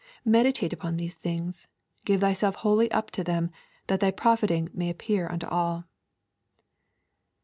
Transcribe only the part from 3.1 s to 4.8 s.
to them, that thy profiting